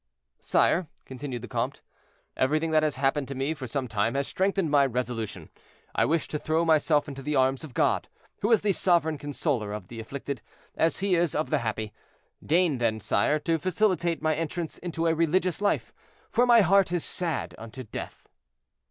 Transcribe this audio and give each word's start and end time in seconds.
"Sire," 0.39 0.87
continued 1.05 1.43
the 1.43 1.47
comte, 1.47 1.83
"everything 2.35 2.71
that 2.71 2.81
has 2.81 2.95
happened 2.95 3.27
to 3.27 3.35
me 3.35 3.53
for 3.53 3.67
some 3.67 3.87
time 3.87 4.15
has 4.15 4.27
strengthened 4.27 4.71
my 4.71 4.83
resolution. 4.83 5.51
I 5.93 6.05
wish 6.05 6.27
to 6.29 6.39
throw 6.39 6.65
myself 6.65 7.07
into 7.07 7.21
the 7.21 7.35
arms 7.35 7.63
of 7.63 7.75
God, 7.75 8.07
who 8.41 8.51
is 8.51 8.61
the 8.61 8.71
sovereign 8.73 9.19
consoler 9.19 9.71
of 9.71 9.89
the 9.89 9.99
afflicted, 9.99 10.41
as 10.75 11.01
he 11.01 11.13
is 11.13 11.35
of 11.35 11.51
the 11.51 11.59
happy. 11.59 11.93
Deign 12.43 12.79
then, 12.79 12.99
sire, 12.99 13.37
to 13.41 13.59
facilitate 13.59 14.23
my 14.23 14.33
entrance 14.33 14.79
into 14.79 15.05
a 15.05 15.13
religious 15.13 15.61
life, 15.61 15.93
for 16.31 16.47
my 16.47 16.61
heart 16.61 16.91
is 16.91 17.05
sad 17.05 17.53
unto 17.59 17.83
death." 17.83 18.27